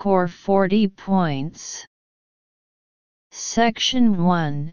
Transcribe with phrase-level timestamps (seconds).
[0.00, 1.84] score 40 points.
[3.32, 4.72] Section 1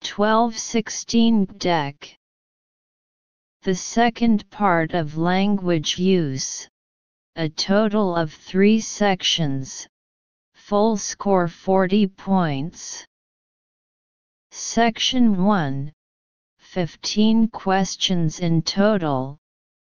[0.00, 2.18] 1216 Deck
[3.62, 6.66] the second part of language use.
[7.36, 9.86] A total of three sections.
[10.54, 13.04] Full score 40 points.
[14.60, 15.92] Section 1
[16.58, 19.38] 15 questions in total.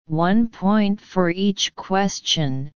[0.05, 2.71] 1 point for each question.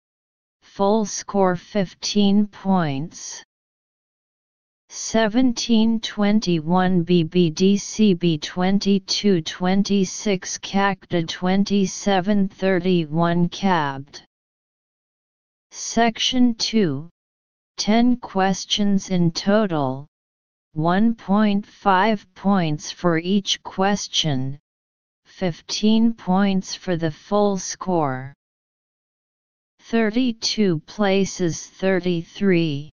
[0.64, 3.44] Full score 15 points.
[4.90, 14.24] 1721 BBDCB 2226 CACTA 2731 CABD
[15.70, 17.10] Section 2
[17.78, 20.08] 10 questions in total
[20.76, 24.60] 1.5 points for each question
[25.26, 28.34] 15 points for the full score
[29.80, 32.92] 32 places 33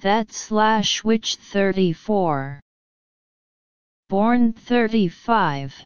[0.00, 2.60] that slash which 34.
[4.08, 5.84] Born 35.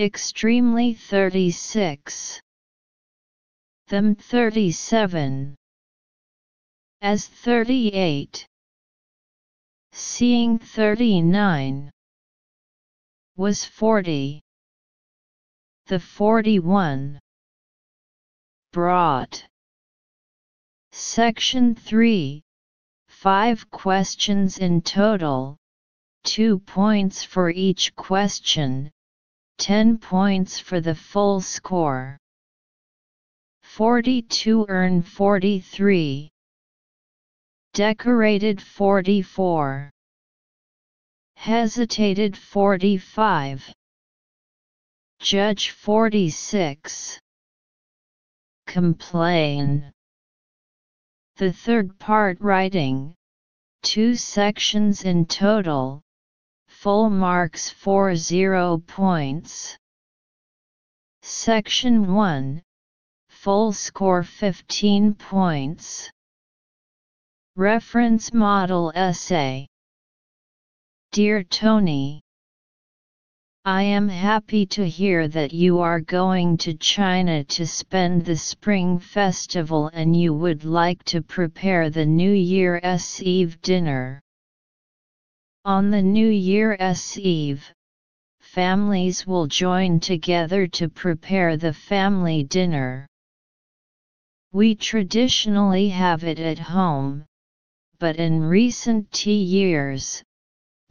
[0.00, 2.40] Extremely 36.
[3.86, 5.54] Them 37.
[7.00, 8.46] As 38.
[9.98, 11.90] Seeing 39.
[13.34, 14.42] Was 40.
[15.86, 17.18] The 41.
[18.72, 19.46] Brought.
[20.92, 22.42] Section 3
[23.08, 25.56] 5 questions in total,
[26.24, 28.90] 2 points for each question,
[29.56, 32.18] 10 points for the full score.
[33.62, 36.30] 42 earn 43.
[37.76, 39.90] Decorated 44.
[41.36, 43.70] Hesitated 45.
[45.20, 47.20] Judge 46.
[48.66, 49.92] Complain.
[51.36, 53.14] The third part writing,
[53.82, 56.00] two sections in total,
[56.68, 59.76] full marks 40 points.
[61.20, 62.62] Section 1,
[63.28, 66.10] full score 15 points.
[67.58, 69.66] Reference Model Essay
[71.10, 72.20] Dear Tony,
[73.64, 78.98] I am happy to hear that you are going to China to spend the Spring
[78.98, 84.20] Festival and you would like to prepare the New Year's Eve dinner.
[85.64, 87.72] On the New Year's Eve,
[88.38, 93.06] families will join together to prepare the family dinner.
[94.52, 97.24] We traditionally have it at home,
[97.98, 100.22] but in recent tea years,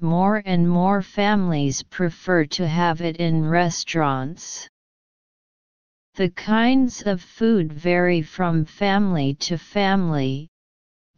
[0.02, 4.68] more and more families prefer to have it in restaurants.
[6.16, 10.50] The kinds of food vary from family to family,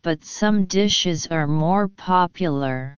[0.01, 2.95] but some dishes are more popular.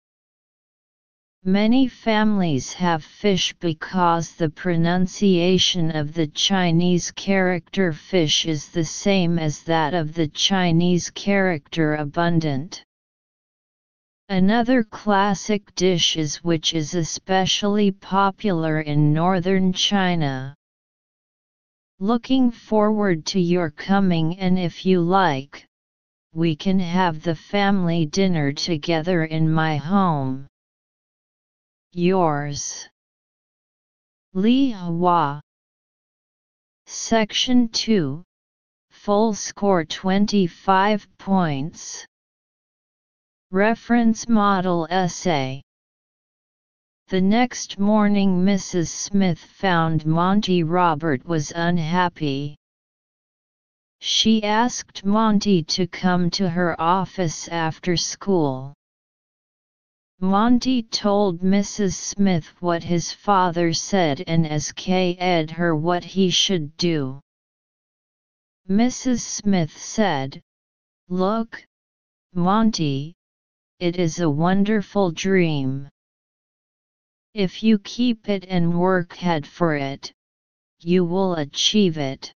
[1.45, 9.39] Many families have fish because the pronunciation of the Chinese character fish is the same
[9.39, 12.83] as that of the Chinese character abundant.
[14.27, 20.53] Another classic dish is which is especially popular in northern China.
[21.99, 25.65] Looking forward to your coming and if you like,
[26.33, 30.45] we can have the family dinner together in my home.
[31.93, 32.87] Yours.
[34.33, 35.41] Li Hua.
[36.85, 38.23] Section 2.
[38.91, 42.05] Full score 25 points.
[43.49, 45.63] Reference Model Essay
[47.07, 48.89] The next morning Mrs.
[48.89, 52.55] Smith found Monty Robert was unhappy.
[53.99, 58.75] She asked Monty to come to her office after school.
[60.21, 61.93] Monty told Mrs.
[61.93, 67.21] Smith what his father said and ed her what he should do.
[68.69, 69.21] Mrs.
[69.21, 70.41] Smith said,
[71.07, 71.65] Look,
[72.33, 73.15] Monty,
[73.79, 75.87] it is a wonderful dream.
[77.33, 80.11] If you keep it and work hard for it,
[80.81, 82.33] you will achieve it.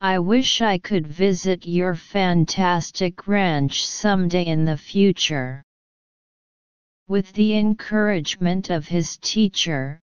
[0.00, 5.62] I wish I could visit your fantastic ranch someday in the future.
[7.08, 10.00] With the encouragement of his teacher,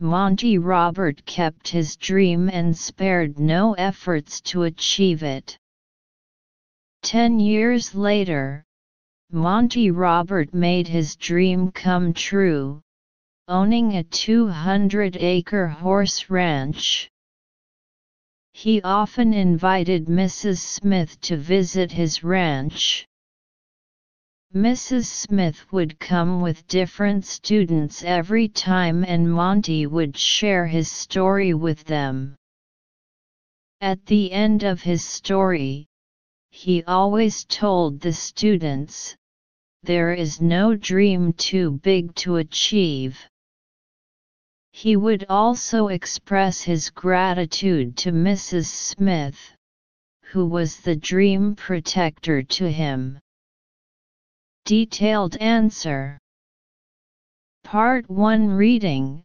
[0.00, 5.56] Monty Robert kept his dream and spared no efforts to achieve it.
[7.02, 8.64] Ten years later,
[9.30, 12.82] Monty Robert made his dream come true,
[13.46, 17.08] owning a 200-acre horse ranch.
[18.52, 20.58] He often invited Mrs.
[20.58, 23.06] Smith to visit his ranch.
[24.54, 25.06] Mrs.
[25.06, 31.82] Smith would come with different students every time and Monty would share his story with
[31.82, 32.36] them.
[33.80, 35.88] At the end of his story,
[36.52, 39.16] he always told the students,
[39.82, 43.18] there is no dream too big to achieve.
[44.70, 48.66] He would also express his gratitude to Mrs.
[48.66, 49.56] Smith,
[50.22, 53.18] who was the dream protector to him.
[54.66, 56.18] Detailed answer.
[57.64, 59.22] Part 1 Reading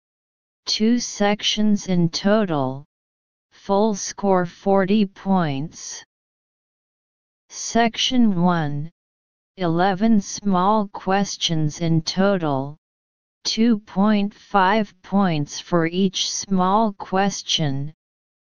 [0.65, 2.83] Two sections in total
[3.53, 6.03] Full score 40 points.
[7.47, 8.91] Section 1
[9.56, 12.75] 11 small questions in total
[13.45, 17.94] 2.5 points for each small question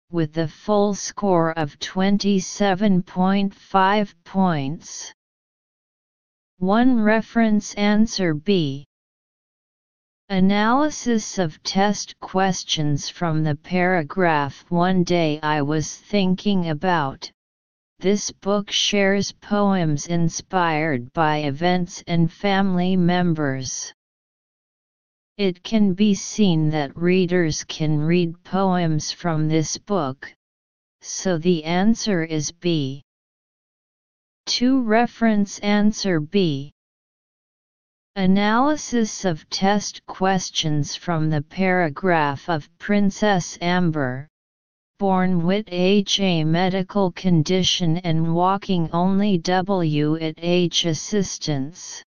[0.10, 5.14] with a full score of 27.5 points
[6.60, 8.86] 1 Reference Answer B.
[10.28, 17.32] Analysis of test questions from the paragraph One day I was thinking about.
[18.00, 23.94] This book shares poems inspired by events and family members.
[25.38, 30.36] It can be seen that readers can read poems from this book,
[31.00, 33.02] so the answer is B.
[34.60, 36.74] 2 Reference Answer B
[38.18, 44.28] Analysis of test questions from the paragraph of Princess Amber,
[44.98, 52.04] born with HA medical condition and walking only W at H assistance.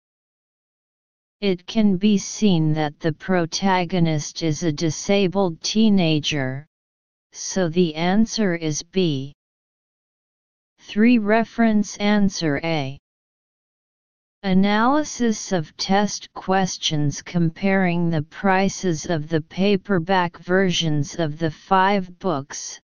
[1.41, 6.67] It can be seen that the protagonist is a disabled teenager,
[7.33, 9.33] so the answer is B.
[10.85, 12.99] 3 Reference Answer A
[14.43, 22.81] Analysis of test questions comparing the prices of the paperback versions of the five books.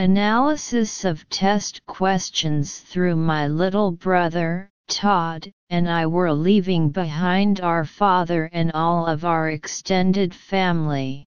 [0.00, 7.84] Analysis of test questions through my little brother, Todd, and I were leaving behind our
[7.84, 11.26] father and all of our extended family.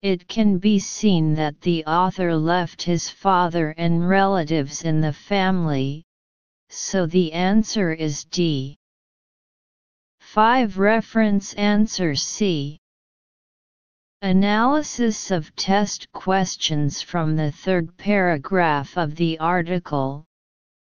[0.00, 6.04] It can be seen that the author left his father and relatives in the family,
[6.68, 8.76] so the answer is D.
[10.20, 12.78] 5 Reference Answer C.
[14.24, 20.24] Analysis of test questions from the third paragraph of the article.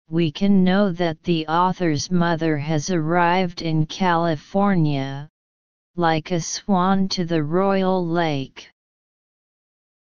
[0.07, 5.27] We can know that the author's mother has arrived in California,
[5.95, 8.69] like a swan to the royal lake.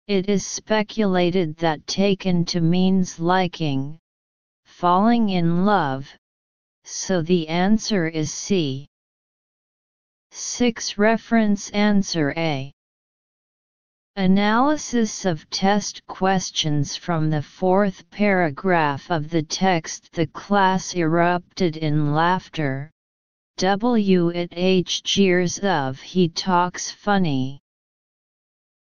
[0.05, 3.97] It is speculated that taken to means liking,
[4.63, 6.07] falling in love,
[6.83, 8.87] so the answer is C.
[10.29, 12.71] 6 Reference Answer A
[14.15, 22.13] Analysis of test questions from the fourth paragraph of the text The class erupted in
[22.13, 22.91] laughter.
[23.57, 24.29] W.
[24.29, 25.01] It H.
[25.01, 27.59] jeers of He talks funny.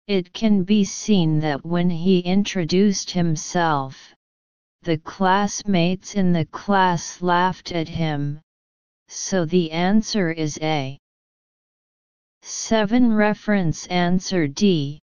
[0.07, 4.15] It can be seen that when he introduced himself,
[4.83, 8.41] the classmates in the class laughed at him,
[9.09, 10.97] so the answer is A.
[12.43, 15.01] 7 Reference Answer D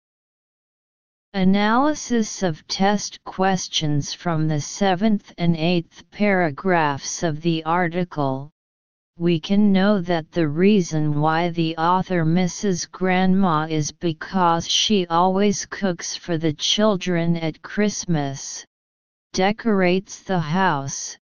[1.34, 8.50] Analysis of test questions from the seventh and eighth paragraphs of the article.
[9.18, 15.66] We can know that the reason why the author misses Grandma is because she always
[15.66, 18.64] cooks for the children at Christmas.
[19.34, 21.18] decorates the house,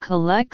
[0.00, 0.50] collects